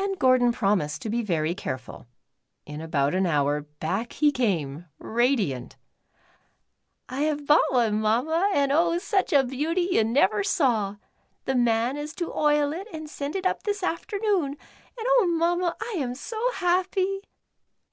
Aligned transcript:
And 0.00 0.18
Gordon 0.18 0.50
promised 0.50 1.00
to 1.02 1.08
be 1.08 1.22
very 1.22 1.54
careful. 1.54 2.08
In 2.66 2.80
about 2.80 3.14
an 3.14 3.24
hour 3.24 3.60
back 3.60 4.14
he 4.14 4.32
came, 4.32 4.86
radiant." 4.98 5.76
I 7.08 7.20
have 7.20 7.46
bought 7.46 7.70
one. 7.72 8.00
Mamma, 8.00 8.50
and 8.52 8.72
oh, 8.72 8.98
such 8.98 9.32
a 9.32 9.44
beauty 9.44 9.90
you 9.92 10.02
never 10.02 10.42
saw. 10.42 10.96
The 11.44 11.54
man 11.54 11.96
is 11.96 12.16
to 12.16 12.34
oil 12.34 12.72
it 12.72 12.88
and 12.92 13.08
send 13.08 13.36
it 13.36 13.46
up 13.46 13.62
this 13.62 13.84
afternoon, 13.84 14.56
and 14.98 15.06
oh. 15.06 15.28
Mamma, 15.30 15.76
I 15.80 15.98
am 15.98 16.16
so 16.16 16.50
happy." 16.54 17.20